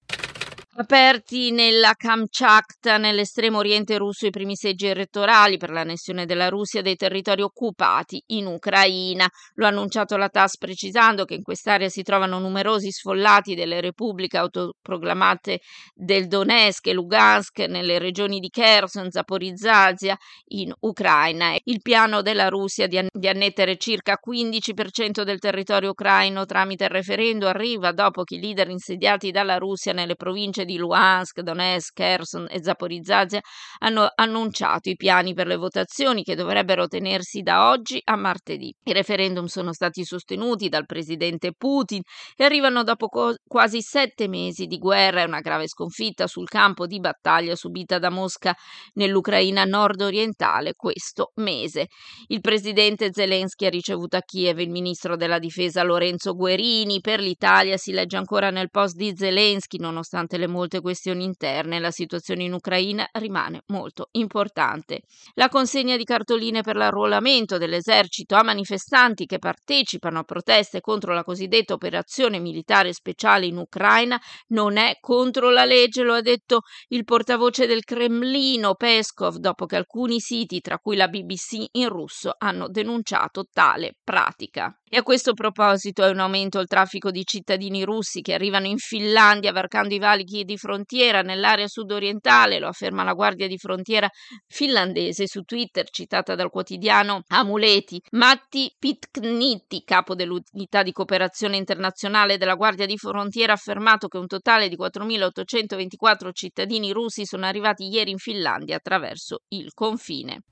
Aperti 0.73 1.51
nella 1.51 1.95
Kamchatka, 1.95 2.97
nell'estremo 2.97 3.59
oriente 3.59 3.99
russo, 3.99 4.27
i 4.27 4.31
primi 4.31 4.55
seggi 4.55 4.87
elettorali 4.87 5.57
per 5.57 5.71
l'annessione 5.71 6.27
della 6.27 6.49
Russia 6.49 6.81
dei 6.81 6.95
territori 6.95 7.43
occupati 7.43 8.23
in 8.29 8.47
Ucraina. 8.47 9.29
Lo 9.55 9.67
ha 9.67 9.69
annunciato 9.69 10.17
la 10.17 10.29
TAS 10.29 10.57
precisando 10.59 11.25
che 11.25 11.35
in 11.35 11.43
quest'area 11.43 11.89
si 11.89 12.03
trovano 12.03 12.39
numerosi 12.39 12.93
sfollati 12.93 13.57
delle 13.57 13.81
repubbliche 13.81 14.39
autoproclamate 14.39 15.59
del 15.93 16.29
Donetsk 16.29 16.87
e 16.87 16.93
Lugansk 16.93 17.59
nelle 17.67 17.99
regioni 17.99 18.39
di 18.39 18.49
Kherson, 18.49 19.11
Zaporizhzhia 19.11 20.17
in 20.53 20.73
Ucraina. 20.81 21.57
Il 21.65 21.83
piano 21.83 22.23
della 22.23 22.49
Russia 22.49 22.87
di, 22.87 22.97
an- 22.97 23.09
di 23.11 23.27
annettere 23.29 23.77
circa 23.77 24.21
15% 24.25 25.25
del 25.25 25.41
territorio 25.41 25.91
ucraino 25.91 26.47
tramite 26.47 26.85
il 26.85 26.91
referendum 26.91 27.49
arriva 27.49 27.91
dopo 27.91 28.23
che 28.23 28.37
i 28.37 28.41
leader 28.41 28.71
insediati 28.71 29.33
dalla 29.33 29.59
Russia 29.59 29.93
nelle 29.93 30.15
province 30.15 30.60
province 30.61 30.65
di 30.65 30.77
Luhansk, 30.77 31.41
Donetsk, 31.41 31.95
Kherson 31.95 32.47
e 32.51 32.63
Zaporizhzhia 32.63 33.41
hanno 33.79 34.09
annunciato 34.15 34.89
i 34.89 34.97
piani 34.97 35.35
per 35.35 35.47
le 35.47 35.57
votazioni 35.57 36.23
che 36.23 36.35
dovrebbero 36.35 36.87
tenersi 36.87 37.43
da 37.43 37.71
oggi 37.71 38.01
a 38.05 38.17
martedì. 38.17 38.75
I 38.85 38.93
referendum 38.93 39.47
sono 39.47 39.73
stati 39.73 40.05
sostenuti 40.05 40.69
dal 40.69 40.87
presidente 40.87 41.53
Putin 41.57 42.03
e 42.37 42.45
arrivano 42.45 42.83
dopo 42.83 43.07
co- 43.09 43.35
quasi 43.47 43.81
sette 43.81 44.29
mesi 44.29 44.67
di 44.67 44.79
guerra 44.79 45.23
e 45.23 45.27
una 45.27 45.41
grave 45.41 45.69
sconfitta 45.69 46.27
sul 46.27 46.49
campo 46.49 46.87
di 46.87 47.01
battaglia 47.01 47.55
subita 47.55 47.99
da 47.99 48.11
Mosca 48.11 48.55
nell'Ucraina 48.95 49.65
nord-orientale 49.65 50.75
questo 50.75 51.33
mese. 51.37 51.87
Il 52.29 52.41
presidente 52.41 53.11
Zelensky 53.13 53.67
ha 53.67 53.71
ricevuto 53.71 54.17
a 54.17 54.23
Kiev 54.23 54.59
il 54.61 54.71
ministro 54.71 55.17
della 55.17 55.39
difesa 55.39 55.83
Lorenzo 55.83 56.35
Guerini. 56.35 57.01
Per 57.01 57.21
l'Italia 57.21 57.77
si 57.77 57.93
legge 57.93 58.17
ancora 58.17 58.51
nel 58.51 58.71
post 58.71 58.97
di 58.97 59.13
Zelensky, 59.17 59.79
nonostante 59.79 60.37
le 60.37 60.47
molte 60.51 60.81
questioni 60.83 61.25
interne, 61.25 61.79
la 61.79 61.91
situazione 61.91 62.45
in 62.45 62.53
Ucraina 62.53 63.09
rimane 63.13 63.63
molto 63.69 64.09
importante. 64.13 65.01
La 65.35 65.49
consegna 65.49 65.97
di 65.97 66.05
cartoline 66.05 66.61
per 66.61 66.77
l'arruolamento 66.77 67.57
dell'esercito 67.57 68.35
a 68.35 68.43
manifestanti 68.43 69.25
che 69.25 69.39
partecipano 69.39 70.19
a 70.19 70.25
proteste 70.25 70.81
contro 70.81 71.15
la 71.15 71.25
cosiddetta 71.25 71.73
operazione 71.73 72.39
militare 72.39 72.93
speciale 72.93 73.47
in 73.47 73.57
Ucraina 73.57 74.21
non 74.49 74.77
è 74.77 74.99
contro 75.01 75.51
la 75.51 75.65
legge, 75.65 76.03
lo 76.03 76.15
ha 76.15 76.21
detto 76.21 76.61
il 76.89 77.05
portavoce 77.05 77.67
del 77.67 77.85
Cremlino 77.85 78.75
Peskov 78.75 79.37
dopo 79.37 79.65
che 79.67 79.77
alcuni 79.77 80.21
siti, 80.21 80.61
tra 80.61 80.79
cui 80.79 80.97
la 80.97 81.09
BBC 81.09 81.67
in 81.73 81.89
russo, 81.89 82.35
hanno 82.37 82.69
denunciato 82.69 83.47
tale 83.51 83.97
pratica. 84.03 84.75
E 84.93 84.97
a 84.97 85.03
questo 85.05 85.35
proposito 85.35 86.03
è 86.03 86.11
un 86.11 86.19
aumento 86.19 86.59
il 86.59 86.67
traffico 86.67 87.13
di 87.13 87.25
cittadini 87.25 87.85
russi 87.85 88.23
che 88.23 88.35
arrivano 88.35 88.67
in 88.67 88.79
Finlandia 88.79 89.53
varcando 89.53 89.95
i 89.95 90.01
valichi 90.01 90.40
di 90.45 90.57
frontiera 90.57 91.23
nell'area 91.23 91.67
sudorientale, 91.67 92.59
lo 92.59 92.69
afferma 92.69 93.05
la 93.05 93.13
Guardia 93.13 93.47
di 93.47 93.59
Frontiera 93.59 94.09
finlandese 94.47 95.27
su 95.27 95.43
Twitter, 95.43 95.89
citata 95.91 96.35
dal 96.35 96.51
quotidiano 96.51 97.23
Amuleti. 97.29 98.01
Matti 98.13 98.75
Pitkniti, 98.79 99.83
capo 99.85 100.15
dell'unità 100.15 100.83
di 100.83 100.93
cooperazione 100.93 101.57
internazionale 101.57 102.39
della 102.39 102.55
Guardia 102.55 102.87
di 102.87 102.97
Frontiera, 102.97 103.53
ha 103.53 103.57
affermato 103.57 104.09
che 104.09 104.19
un 104.19 104.27
totale 104.27 104.69
di 104.69 104.77
4.824 104.77 106.31
cittadini 106.33 106.93
russi 106.93 107.25
sono 107.25 107.47
arrivati 107.47 107.89
ieri 107.89 108.11
in 108.11 108.19
Finlandia 108.19 108.77
attraverso 108.77 109.41
il 109.49 109.73
confine. 109.73 110.43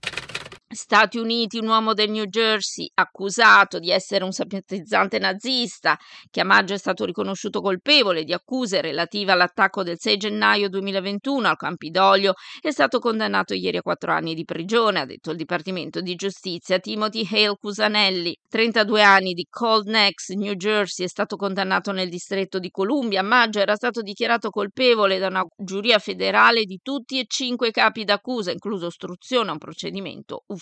Stati 0.70 1.16
Uniti, 1.16 1.56
un 1.56 1.68
uomo 1.68 1.94
del 1.94 2.10
New 2.10 2.26
Jersey 2.26 2.90
accusato 2.92 3.78
di 3.78 3.90
essere 3.90 4.22
un 4.22 4.32
simpatizzante 4.32 5.18
nazista, 5.18 5.96
che 6.30 6.42
a 6.42 6.44
maggio 6.44 6.74
è 6.74 6.76
stato 6.76 7.06
riconosciuto 7.06 7.62
colpevole 7.62 8.22
di 8.22 8.34
accuse 8.34 8.82
relative 8.82 9.32
all'attacco 9.32 9.82
del 9.82 9.98
6 9.98 10.16
gennaio 10.18 10.68
2021 10.68 11.48
al 11.48 11.56
Campidoglio, 11.56 12.34
è 12.60 12.70
stato 12.70 12.98
condannato 12.98 13.54
ieri 13.54 13.78
a 13.78 13.80
quattro 13.80 14.12
anni 14.12 14.34
di 14.34 14.44
prigione, 14.44 15.00
ha 15.00 15.06
detto 15.06 15.30
il 15.30 15.38
Dipartimento 15.38 16.02
di 16.02 16.14
Giustizia. 16.16 16.78
Timothy 16.78 17.26
Hale 17.30 17.56
Cusanelli, 17.58 18.36
32 18.46 19.02
anni 19.02 19.32
di 19.32 19.46
Cold 19.48 19.88
Necks, 19.88 20.28
New 20.32 20.52
Jersey, 20.52 21.06
è 21.06 21.08
stato 21.08 21.36
condannato 21.36 21.92
nel 21.92 22.10
distretto 22.10 22.58
di 22.58 22.68
Columbia. 22.68 23.20
A 23.20 23.22
maggio 23.24 23.60
era 23.60 23.74
stato 23.74 24.02
dichiarato 24.02 24.50
colpevole 24.50 25.16
da 25.18 25.28
una 25.28 25.46
giuria 25.56 25.98
federale 25.98 26.64
di 26.64 26.78
tutti 26.82 27.18
e 27.18 27.24
cinque 27.26 27.70
capi 27.70 28.04
d'accusa, 28.04 28.50
incluso 28.50 28.84
ostruzione 28.84 29.48
a 29.48 29.52
un 29.52 29.58
procedimento 29.58 30.42
ufficiale. 30.48 30.57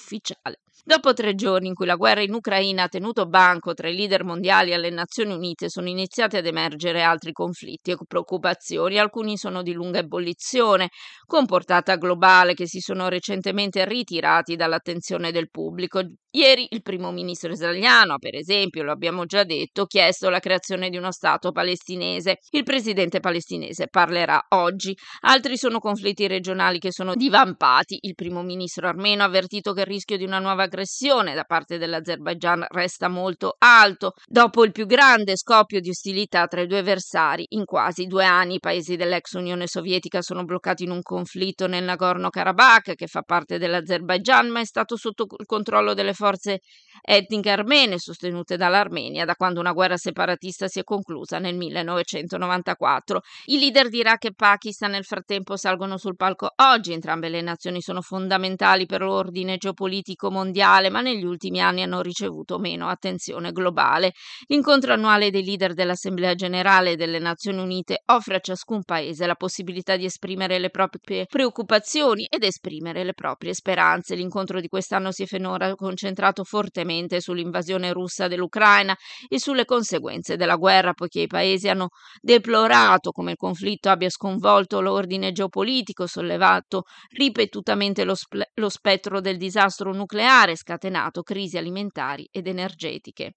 Dopo 0.85 1.13
tre 1.15 1.35
giorni 1.35 1.69
in 1.69 1.75
cui 1.75 1.87
la 1.87 1.97
guerra 1.97 2.23
in 2.23 2.33
Ucraina 2.33 2.85
ha 2.85 2.89
tenuto 2.89 3.27
banco 3.27 3.75
tra 3.75 3.89
i 3.89 3.97
leader 3.97 4.23
mondiali 4.23 4.71
e 4.71 4.75
alle 4.75 4.91
Nazioni 4.91 5.35
Unite, 5.35 5.69
sono 5.69 5.89
iniziati 5.89 6.37
ad 6.37 6.47
emergere 6.47 7.03
altri 7.03 7.33
conflitti 7.33 7.91
e 7.91 7.97
preoccupazioni. 8.07 8.99
Alcuni 8.99 9.37
sono 9.37 9.63
di 9.63 9.73
lunga 9.73 9.99
ebollizione, 9.99 10.91
con 11.25 11.45
portata 11.47 11.97
globale, 11.97 12.55
che 12.55 12.69
si 12.69 12.79
sono 12.79 13.09
recentemente 13.09 13.85
ritirati 13.85 14.55
dall'attenzione 14.55 15.33
del 15.33 15.51
pubblico. 15.51 16.03
Ieri 16.37 16.67
il 16.73 16.83
primo 16.83 17.13
ministro 17.13 17.51
israeliano, 17.51 18.19
per 18.19 18.35
esempio, 18.35 18.83
lo 18.83 18.93
abbiamo 18.93 19.25
già 19.25 19.43
detto, 19.43 19.83
ha 19.83 19.87
chiesto 19.87 20.29
la 20.29 20.39
creazione 20.39 20.91
di 20.91 20.99
uno 20.99 21.11
Stato 21.11 21.51
palestinese. 21.51 22.41
Il 22.51 22.63
presidente 22.63 23.21
palestinese 23.21 23.89
parlerà 23.89 24.45
oggi. 24.51 24.95
Altri 25.21 25.57
sono 25.57 25.79
conflitti 25.79 26.27
regionali 26.27 26.79
che 26.79 26.93
sono 26.93 27.15
divampati. 27.15 28.01
Il 28.03 28.15
primo 28.15 28.43
ministro 28.43 28.87
armeno 28.87 29.23
ha 29.23 29.25
avvertito 29.25 29.73
che 29.73 29.81
il 29.81 29.87
rischio 29.87 30.19
di 30.19 30.25
una 30.25 30.39
nuova 30.39 30.65
aggressione 30.65 31.33
da 31.33 31.45
parte 31.45 31.79
dell'Azerbaigian 31.79 32.67
resta 32.69 33.09
molto 33.09 33.55
alto. 33.57 34.13
Dopo 34.27 34.63
il 34.65 34.73
più 34.73 34.85
grande 34.85 35.39
scoppio 35.39 35.81
di 35.81 35.89
ostilità 35.89 36.47
tra 36.49 36.61
i 36.61 36.67
due 36.67 36.81
avversari 36.81 37.47
in 37.51 37.65
quasi 37.65 38.05
due 38.05 38.27
anni, 38.27 38.57
i 38.57 38.61
paesi 38.61 38.97
dell'ex 38.97 39.33
Unione 39.33 39.67
Sovietica 39.67 40.21
sono 40.21 40.45
bloccati 40.45 40.85
in 40.85 40.91
un 40.91 41.01
conflitto 41.01 41.67
nel 41.67 41.85
Nagorno-Karabakh, 41.85 42.95
che 42.95 43.07
fa 43.07 43.23
parte 43.23 43.57
dell'Azerbaigian, 43.57 44.49
ma 44.49 44.61
è 44.61 44.67
stato 44.67 44.99
sotto 44.99 45.27
il 45.39 45.47
controllo 45.47 45.95
delle 45.95 46.13
forze 46.13 46.25
forze 46.27 46.61
etniche 47.03 47.51
armene 47.51 47.99
sostenute 47.99 48.57
dall'Armenia 48.57 49.25
da 49.25 49.37
quando 49.37 49.61
una 49.61 49.73
guerra 49.73 49.97
separatista 49.97 50.67
si 50.67 50.81
è 50.81 50.83
conclusa 50.83 51.39
nel 51.39 51.55
1994. 51.55 53.21
I 53.47 53.59
leader 53.59 53.89
di 53.89 53.99
Iraq 53.99 54.25
e 54.25 54.35
Pakistan 54.35 54.91
nel 54.91 55.05
frattempo 55.05 55.57
salgono 55.57 55.99
sul 55.99 56.17
palco 56.17 56.51
oggi, 56.57 56.93
entrambe 56.93 57.29
le 57.29 57.43
nazioni 57.43 57.81
sono 57.81 58.01
fondamentali 58.01 58.87
per 58.87 59.03
l'ordine 59.03 59.57
geopolitico 59.57 60.31
mondiale, 60.31 60.91
ma 60.91 61.01
negli 61.01 61.25
ultimi 61.25 61.61
anni 61.61 61.83
hanno 61.83 62.01
ricevuto 62.01 62.59
meno 62.59 62.89
attenzione 62.89 63.53
globale. 63.53 64.13
L'incontro 64.47 64.93
annuale 64.93 65.31
dei 65.31 65.45
leader 65.45 65.75
dell'Assemblea 65.75 66.35
generale 66.35 66.97
delle 66.97 67.21
Nazioni 67.21 67.61
Unite 67.61 68.03
offre 68.07 68.37
a 68.37 68.41
ciascun 68.41 68.83
paese 68.83 69.27
la 69.27 69.37
possibilità 69.37 69.97
di 69.97 70.07
esprimere 70.07 70.59
le 70.59 70.71
proprie 70.71 71.27
preoccupazioni 71.27 72.27
ed 72.29 72.43
esprimere 72.43 73.05
le 73.05 73.15
proprie 73.15 73.55
speranze. 73.55 74.17
L'incontro 74.17 74.61
di 74.61 74.69
quest'anno 74.69 75.13
si 75.13 75.23
è 75.23 75.27
finora 75.27 75.73
concentrato 75.77 76.15
concentrato 76.17 76.45
fortemente 76.45 77.21
sull'invasione 77.21 77.93
russa 77.93 78.27
dell'Ucraina 78.27 78.97
e 79.29 79.39
sulle 79.39 79.67
conseguenze 79.67 80.37
della 80.37 80.57
guerra, 80.57 80.95
poiché 80.95 81.21
i 81.21 81.27
paesi 81.27 81.69
hanno 81.69 81.89
deplorato 82.21 83.11
come 83.11 83.33
il 83.33 83.37
conflitto 83.37 83.91
abbia 83.91 84.09
sconvolto 84.09 84.81
l'ordine 84.81 85.33
geopolitico, 85.33 86.07
sollevato 86.07 86.85
ripetutamente 87.11 88.05
lo, 88.05 88.15
sp- 88.15 88.51
lo 88.55 88.69
spettro 88.71 89.21
del 89.21 89.37
disastro 89.37 89.93
nucleare, 89.93 90.57
scatenato 90.57 91.23
crisi 91.23 91.59
alimentari 91.59 92.27
ed 92.31 92.47
energetiche. 92.47 93.35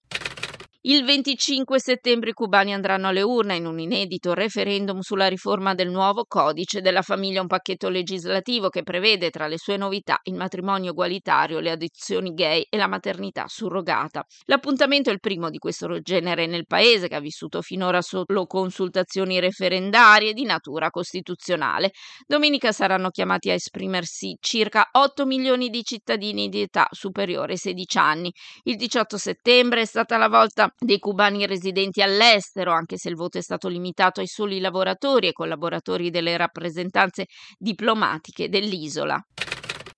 Il 0.84 1.04
25 1.04 1.78
settembre 1.78 2.30
i 2.30 2.34
cubani 2.34 2.74
andranno 2.74 3.10
alle 3.10 3.22
urne 3.22 3.58
in 3.58 3.66
un 3.66 3.80
inedito 3.80 4.34
referendum 4.34 5.02
sulla 5.02 5.28
riforma 5.28 5.76
del 5.76 5.90
nuovo 5.90 6.24
codice 6.26 6.80
della 6.80 7.02
famiglia, 7.02 7.42
un 7.42 7.48
pacchetto 7.48 7.90
legislativo 7.90 8.70
che 8.70 8.84
prevede 8.84 9.30
tra 9.30 9.48
le 9.48 9.58
sue 9.58 9.76
novità 9.76 10.22
il 10.24 10.36
matrimonio 10.36 10.92
egualitario, 10.92 11.60
le 11.60 11.72
adozioni 11.72 12.34
gay 12.34 12.66
e 12.70 12.78
la 12.78 12.88
maternità 12.88 13.44
surrogata. 13.50 14.24
L'appuntamento 14.46 15.10
è 15.10 15.14
il 15.14 15.20
primo 15.20 15.50
di 15.50 15.58
questo 15.58 16.00
genere 16.00 16.46
nel 16.46 16.66
paese 16.66 17.10
che 17.10 17.16
ha 17.16 17.20
vissuto 17.20 17.62
finora 17.62 18.02
solo 18.02 18.46
consultazioni 18.46 19.42
referendarie 19.42 20.32
di 20.32 20.46
natura 20.46 20.92
costituzionale. 20.92 21.92
Domenica 22.26 22.72
saranno 22.72 23.10
chiamati 23.10 23.50
a 23.50 23.54
esprimersi 23.54 24.38
circa 24.40 24.88
8 24.94 25.26
milioni 25.26 25.68
di 25.68 25.84
cittadini 25.84 26.48
di 26.48 26.62
età 26.62 26.88
superiore 26.92 27.52
ai 27.52 27.58
16 27.58 27.98
anni. 27.98 28.32
Il 28.64 28.78
18 28.78 29.18
settembre 29.18 29.82
è 29.82 29.86
stata 29.86 30.16
la 30.16 30.30
volta 30.30 30.69
dei 30.78 31.00
cubani 31.00 31.46
residenti 31.46 32.02
all'estero, 32.02 32.72
anche 32.72 32.98
se 32.98 33.10
il 33.10 33.16
voto 33.16 33.38
è 33.38 33.42
stato 33.42 33.68
limitato 33.68 34.20
ai 34.20 34.28
soli 34.28 34.60
lavoratori 34.60 35.28
e 35.28 35.34
collaboratori 35.34 36.10
delle 36.10 36.38
rappresentanze 36.38 37.26
diplomatiche 37.58 38.50
dell'isola. 38.50 39.20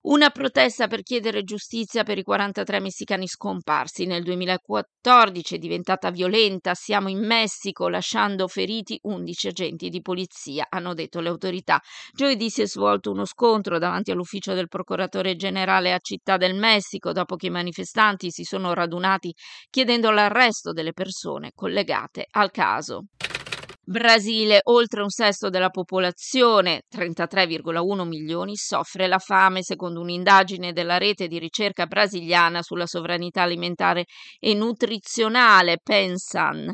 Una 0.04 0.30
protesta 0.30 0.88
per 0.88 1.02
chiedere 1.02 1.44
giustizia 1.44 2.02
per 2.02 2.18
i 2.18 2.24
43 2.24 2.80
messicani 2.80 3.28
scomparsi 3.28 4.04
nel 4.04 4.24
2014 4.24 5.54
è 5.54 5.58
diventata 5.58 6.10
violenta. 6.10 6.74
Siamo 6.74 7.08
in 7.08 7.24
Messico 7.24 7.88
lasciando 7.88 8.48
feriti 8.48 8.98
11 9.00 9.46
agenti 9.46 9.90
di 9.90 10.00
polizia, 10.00 10.66
hanno 10.68 10.92
detto 10.92 11.20
le 11.20 11.28
autorità. 11.28 11.80
Giovedì 12.12 12.50
si 12.50 12.62
è 12.62 12.66
svolto 12.66 13.12
uno 13.12 13.24
scontro 13.24 13.78
davanti 13.78 14.10
all'ufficio 14.10 14.54
del 14.54 14.66
procuratore 14.66 15.36
generale 15.36 15.92
a 15.92 16.00
Città 16.00 16.36
del 16.36 16.56
Messico 16.56 17.12
dopo 17.12 17.36
che 17.36 17.46
i 17.46 17.50
manifestanti 17.50 18.32
si 18.32 18.42
sono 18.42 18.74
radunati 18.74 19.32
chiedendo 19.70 20.10
l'arresto 20.10 20.72
delle 20.72 20.92
persone 20.92 21.52
collegate 21.54 22.26
al 22.28 22.50
caso. 22.50 23.04
Brasile, 23.84 24.60
oltre 24.66 25.02
un 25.02 25.10
sesto 25.10 25.50
della 25.50 25.70
popolazione, 25.70 26.82
33,1 26.88 28.06
milioni, 28.06 28.54
soffre 28.54 29.08
la 29.08 29.18
fame, 29.18 29.64
secondo 29.64 30.00
un'indagine 30.00 30.72
della 30.72 30.98
rete 30.98 31.26
di 31.26 31.40
ricerca 31.40 31.86
brasiliana 31.86 32.62
sulla 32.62 32.86
sovranità 32.86 33.42
alimentare 33.42 34.04
e 34.38 34.54
nutrizionale 34.54 35.78
Pensan 35.82 36.72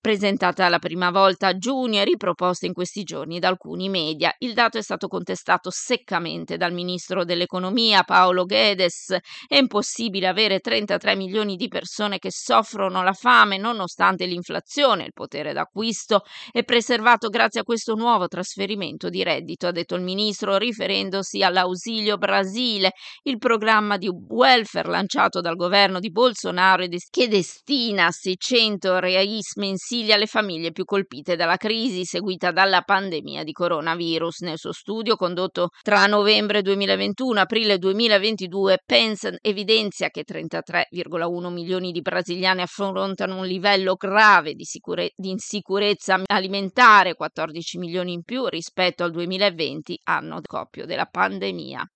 presentata 0.00 0.68
la 0.70 0.78
prima 0.78 1.10
volta 1.10 1.48
a 1.48 1.58
giugno 1.58 2.00
e 2.00 2.04
riproposta 2.04 2.64
in 2.64 2.72
questi 2.72 3.02
giorni 3.02 3.38
da 3.38 3.48
alcuni 3.48 3.88
media. 3.90 4.34
Il 4.38 4.54
dato 4.54 4.78
è 4.78 4.82
stato 4.82 5.08
contestato 5.08 5.70
seccamente 5.70 6.56
dal 6.56 6.72
ministro 6.72 7.24
dell'economia 7.24 8.02
Paolo 8.02 8.44
Guedes. 8.46 9.16
È 9.46 9.56
impossibile 9.56 10.26
avere 10.26 10.60
33 10.60 11.16
milioni 11.16 11.56
di 11.56 11.68
persone 11.68 12.18
che 12.18 12.30
soffrono 12.32 13.02
la 13.02 13.12
fame 13.12 13.58
nonostante 13.58 14.24
l'inflazione. 14.24 15.04
Il 15.04 15.12
potere 15.12 15.52
d'acquisto 15.52 16.22
è 16.50 16.64
preservato 16.64 17.28
grazie 17.28 17.60
a 17.60 17.64
questo 17.64 17.94
nuovo 17.94 18.26
trasferimento 18.28 19.08
di 19.08 19.22
reddito, 19.22 19.66
ha 19.66 19.72
detto 19.72 19.94
il 19.94 20.02
ministro, 20.02 20.56
riferendosi 20.56 21.42
all'Ausilio 21.42 22.16
Brasile, 22.16 22.92
il 23.22 23.38
programma 23.38 23.96
di 23.96 24.08
welfare 24.08 24.88
lanciato 24.88 25.40
dal 25.40 25.56
governo 25.56 25.98
di 26.00 26.10
Bolsonaro 26.10 26.86
che 27.10 27.28
destina 27.28 28.10
600 28.10 28.98
reais 28.98 29.56
mensili 29.56 30.12
alle 30.12 30.26
famiglie 30.26 30.72
più 30.72 30.84
colpite 30.84 31.36
dalla 31.36 31.56
crisi 31.56 32.04
seguita 32.04 32.50
dalla 32.50 32.82
pandemia 32.82 33.44
di 33.44 33.52
coronavirus. 33.52 34.40
Nel 34.40 34.58
suo 34.58 34.72
studio 34.72 35.16
condotto 35.16 35.68
tra 35.82 36.06
novembre 36.06 36.62
2021 36.62 37.38
e 37.38 37.42
aprile 37.42 37.78
2022, 37.78 38.82
Penson 38.84 39.36
evidenzia 39.40 40.08
che 40.08 40.24
33,1 40.26 41.52
milioni 41.52 41.92
di 41.92 42.00
brasiliani 42.00 42.62
affrontano 42.62 43.38
un 43.38 43.46
livello 43.46 43.94
grave 43.94 44.54
di, 44.54 44.64
sicure- 44.64 45.12
di 45.16 45.30
insicurezza 45.30 46.22
alimentare, 46.40 47.14
14 47.14 47.78
milioni 47.78 48.12
in 48.12 48.22
più 48.22 48.46
rispetto 48.46 49.04
al 49.04 49.12
2020, 49.12 50.00
anno 50.04 50.40
coppio 50.46 50.84
della 50.86 51.06
pandemia. 51.06 51.88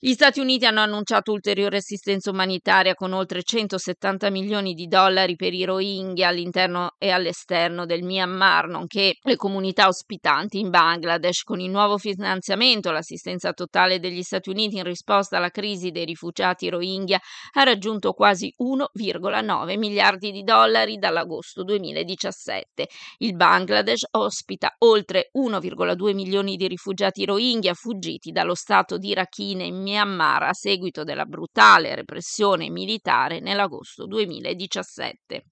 Gli 0.00 0.12
Stati 0.12 0.38
Uniti 0.38 0.64
hanno 0.64 0.80
annunciato 0.80 1.32
ulteriore 1.32 1.78
assistenza 1.78 2.30
umanitaria 2.30 2.94
con 2.94 3.12
oltre 3.12 3.42
170 3.42 4.30
milioni 4.30 4.72
di 4.72 4.86
dollari 4.86 5.34
per 5.34 5.52
i 5.52 5.64
Rohingya 5.64 6.28
all'interno 6.28 6.92
e 6.98 7.10
all'esterno 7.10 7.84
del 7.84 8.04
Myanmar, 8.04 8.68
nonché 8.68 9.14
le 9.20 9.34
comunità 9.34 9.88
ospitanti 9.88 10.60
in 10.60 10.70
Bangladesh. 10.70 11.42
Con 11.42 11.58
il 11.58 11.70
nuovo 11.70 11.98
finanziamento, 11.98 12.92
l'assistenza 12.92 13.52
totale 13.52 13.98
degli 13.98 14.22
Stati 14.22 14.50
Uniti 14.50 14.76
in 14.76 14.84
risposta 14.84 15.38
alla 15.38 15.50
crisi 15.50 15.90
dei 15.90 16.04
rifugiati 16.04 16.68
Rohingya 16.68 17.18
ha 17.54 17.64
raggiunto 17.64 18.12
quasi 18.12 18.54
1,9 18.56 19.76
miliardi 19.78 20.30
di 20.30 20.44
dollari 20.44 20.98
dall'agosto 20.98 21.64
2017. 21.64 22.86
Il 23.16 23.34
Bangladesh 23.34 24.06
ospita 24.12 24.76
oltre 24.78 25.30
1,2 25.36 26.14
milioni 26.14 26.54
di 26.54 26.68
rifugiati 26.68 27.24
Rohingya 27.24 27.74
fuggiti 27.74 28.30
dallo 28.30 28.54
stato 28.54 28.96
di 28.96 29.12
Rakhine 29.12 29.64
in 29.64 29.86
Myanmar 29.88 30.42
a 30.42 30.52
seguito 30.52 31.02
della 31.02 31.24
brutale 31.24 31.94
repressione 31.94 32.68
militare 32.68 33.40
nell'agosto 33.40 34.06
2017. 34.06 35.44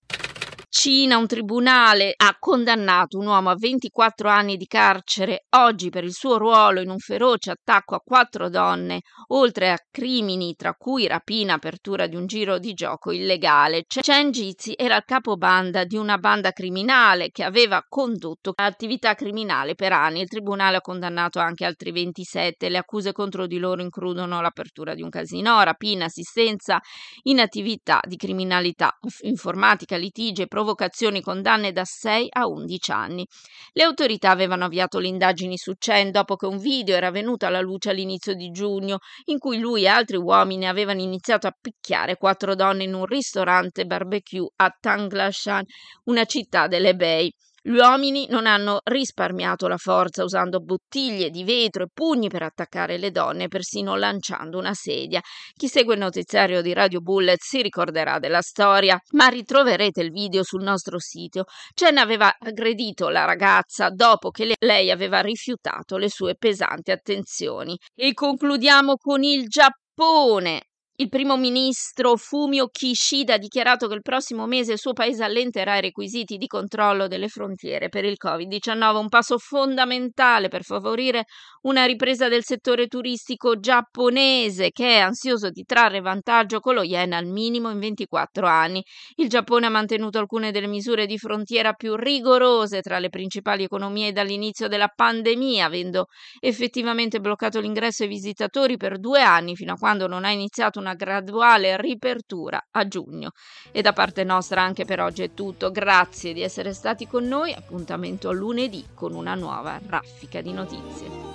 Cina, 0.78 1.16
un 1.16 1.26
tribunale 1.26 2.12
ha 2.14 2.36
condannato 2.38 3.16
un 3.16 3.26
uomo 3.28 3.48
a 3.48 3.56
24 3.56 4.28
anni 4.28 4.58
di 4.58 4.66
carcere 4.66 5.46
oggi 5.56 5.88
per 5.88 6.04
il 6.04 6.12
suo 6.12 6.36
ruolo 6.36 6.82
in 6.82 6.90
un 6.90 6.98
feroce 6.98 7.50
attacco 7.50 7.94
a 7.94 8.02
quattro 8.04 8.50
donne, 8.50 9.00
oltre 9.28 9.70
a 9.70 9.78
crimini 9.90 10.54
tra 10.54 10.74
cui 10.74 11.06
rapina 11.06 11.54
apertura 11.54 12.06
di 12.06 12.14
un 12.14 12.26
giro 12.26 12.58
di 12.58 12.74
gioco 12.74 13.10
illegale. 13.10 13.84
Chen 13.86 14.30
Jizi 14.30 14.74
era 14.76 14.96
il 14.96 15.04
capobanda 15.06 15.84
di 15.84 15.96
una 15.96 16.18
banda 16.18 16.50
criminale 16.52 17.30
che 17.30 17.42
aveva 17.42 17.82
condotto 17.88 18.52
attività 18.54 19.14
criminale 19.14 19.74
per 19.74 19.94
anni. 19.94 20.20
Il 20.20 20.28
tribunale 20.28 20.76
ha 20.76 20.82
condannato 20.82 21.38
anche 21.38 21.64
altri 21.64 21.90
27. 21.90 22.68
Le 22.68 22.76
accuse 22.76 23.12
contro 23.12 23.46
di 23.46 23.56
loro 23.56 23.80
includono 23.80 24.42
l'apertura 24.42 24.94
di 24.94 25.00
un 25.00 25.08
casino, 25.08 25.62
rapina, 25.62 26.04
assistenza 26.04 26.78
in 27.22 27.40
attività 27.40 27.98
di 28.06 28.16
criminalità 28.16 28.92
informatica, 29.22 29.96
litigi 29.96 30.42
e 30.42 30.46
provocazioni 30.66 31.20
condanne 31.20 31.70
da 31.70 31.84
6 31.84 32.26
a 32.30 32.46
11 32.48 32.90
anni. 32.90 33.26
Le 33.72 33.84
autorità 33.84 34.30
avevano 34.30 34.64
avviato 34.64 34.98
le 34.98 35.06
indagini 35.06 35.56
su 35.56 35.74
Chen 35.78 36.10
dopo 36.10 36.34
che 36.34 36.46
un 36.46 36.58
video 36.58 36.96
era 36.96 37.12
venuto 37.12 37.46
alla 37.46 37.60
luce 37.60 37.90
all'inizio 37.90 38.34
di 38.34 38.50
giugno 38.50 38.98
in 39.26 39.38
cui 39.38 39.60
lui 39.60 39.84
e 39.84 39.88
altri 39.88 40.16
uomini 40.16 40.66
avevano 40.66 41.00
iniziato 41.00 41.46
a 41.46 41.56
picchiare 41.58 42.16
quattro 42.16 42.56
donne 42.56 42.82
in 42.82 42.94
un 42.94 43.06
ristorante 43.06 43.84
barbecue 43.84 44.48
a 44.56 44.76
Tanglashan, 44.78 45.64
una 46.04 46.24
città 46.24 46.66
delle 46.66 46.96
Bay. 46.96 47.30
Gli 47.66 47.78
uomini 47.78 48.28
non 48.30 48.46
hanno 48.46 48.78
risparmiato 48.84 49.66
la 49.66 49.76
forza 49.76 50.22
usando 50.22 50.60
bottiglie 50.60 51.30
di 51.30 51.42
vetro 51.42 51.82
e 51.82 51.88
pugni 51.92 52.28
per 52.28 52.44
attaccare 52.44 52.96
le 52.96 53.10
donne, 53.10 53.48
persino 53.48 53.96
lanciando 53.96 54.56
una 54.56 54.72
sedia. 54.72 55.20
Chi 55.52 55.66
segue 55.66 55.94
il 55.94 56.00
notiziario 56.00 56.62
di 56.62 56.72
Radio 56.72 57.00
Bullet 57.00 57.42
si 57.42 57.62
ricorderà 57.62 58.20
della 58.20 58.40
storia, 58.40 58.96
ma 59.14 59.26
ritroverete 59.26 60.00
il 60.00 60.12
video 60.12 60.44
sul 60.44 60.62
nostro 60.62 61.00
sito. 61.00 61.46
Chen 61.74 61.98
aveva 61.98 62.32
aggredito 62.38 63.08
la 63.08 63.24
ragazza 63.24 63.90
dopo 63.90 64.30
che 64.30 64.54
lei 64.60 64.92
aveva 64.92 65.18
rifiutato 65.18 65.96
le 65.96 66.08
sue 66.08 66.36
pesanti 66.36 66.92
attenzioni. 66.92 67.76
E 67.96 68.14
concludiamo 68.14 68.94
con 68.94 69.24
il 69.24 69.48
Giappone. 69.48 70.68
Il 70.98 71.10
primo 71.10 71.36
ministro 71.36 72.16
Fumio 72.16 72.68
Kishida 72.68 73.34
ha 73.34 73.38
dichiarato 73.38 73.86
che 73.86 73.92
il 73.92 74.00
prossimo 74.00 74.46
mese 74.46 74.72
il 74.72 74.78
suo 74.78 74.94
paese 74.94 75.24
allenterà 75.24 75.76
i 75.76 75.82
requisiti 75.82 76.38
di 76.38 76.46
controllo 76.46 77.06
delle 77.06 77.28
frontiere 77.28 77.90
per 77.90 78.06
il 78.06 78.16
Covid-19, 78.18 78.96
un 78.96 79.10
passo 79.10 79.36
fondamentale 79.36 80.48
per 80.48 80.62
favorire 80.62 81.26
una 81.66 81.84
ripresa 81.84 82.28
del 82.28 82.44
settore 82.44 82.86
turistico 82.86 83.60
giapponese 83.60 84.70
che 84.70 84.92
è 84.92 84.98
ansioso 85.00 85.50
di 85.50 85.64
trarre 85.64 86.00
vantaggio 86.00 86.60
con 86.60 86.72
lo 86.72 86.82
yen 86.82 87.12
al 87.12 87.26
minimo 87.26 87.68
in 87.68 87.78
24 87.78 88.46
anni. 88.46 88.82
Il 89.16 89.28
Giappone 89.28 89.66
ha 89.66 89.70
mantenuto 89.70 90.18
alcune 90.18 90.50
delle 90.50 90.66
misure 90.66 91.04
di 91.04 91.18
frontiera 91.18 91.74
più 91.74 91.94
rigorose 91.94 92.80
tra 92.80 92.98
le 92.98 93.10
principali 93.10 93.64
economie 93.64 94.12
dall'inizio 94.12 94.66
della 94.66 94.88
pandemia, 94.88 95.66
avendo 95.66 96.06
effettivamente 96.40 97.20
bloccato 97.20 97.60
l'ingresso 97.60 98.04
ai 98.04 98.08
visitatori 98.08 98.78
per 98.78 98.98
due 98.98 99.20
anni 99.20 99.56
fino 99.56 99.74
a 99.74 99.76
quando 99.76 100.06
non 100.06 100.24
ha 100.24 100.30
iniziato 100.30 100.84
una 100.85 100.85
una 100.86 100.94
graduale 100.94 101.76
ripertura 101.76 102.68
a 102.70 102.86
giugno. 102.86 103.32
E 103.72 103.82
da 103.82 103.92
parte 103.92 104.22
nostra 104.22 104.62
anche 104.62 104.84
per 104.84 105.00
oggi 105.00 105.22
è 105.22 105.34
tutto. 105.34 105.72
Grazie 105.72 106.32
di 106.32 106.42
essere 106.42 106.72
stati 106.72 107.06
con 107.06 107.24
noi. 107.24 107.52
Appuntamento 107.52 108.30
lunedì 108.30 108.86
con 108.94 109.12
una 109.14 109.34
nuova 109.34 109.80
raffica 109.84 110.40
di 110.40 110.52
notizie. 110.52 111.34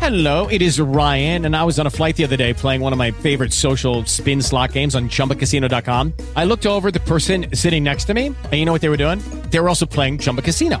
Hello, 0.00 0.46
it 0.46 0.62
is 0.62 0.80
Ryan, 0.80 1.44
and 1.44 1.54
I 1.54 1.64
was 1.64 1.78
on 1.78 1.86
a 1.86 1.90
flight 1.90 2.16
the 2.16 2.24
other 2.24 2.36
day 2.36 2.54
playing 2.54 2.80
one 2.80 2.92
of 2.92 2.98
my 2.98 3.10
favorite 3.10 3.52
social 3.52 4.04
spin 4.06 4.40
slot 4.40 4.72
games 4.72 4.94
on 4.94 5.08
chumbacasino.com. 5.08 6.14
I 6.34 6.44
looked 6.44 6.66
over 6.66 6.90
the 6.90 7.00
person 7.00 7.46
sitting 7.52 7.82
next 7.82 8.04
to 8.06 8.14
me, 8.14 8.26
and 8.28 8.54
you 8.54 8.64
know 8.64 8.72
what 8.72 8.80
they 8.80 8.88
were 8.88 8.96
doing? 8.96 9.18
They 9.50 9.60
were 9.60 9.68
also 9.68 9.86
playing 9.86 10.18
Chumba 10.18 10.40
Casino. 10.40 10.80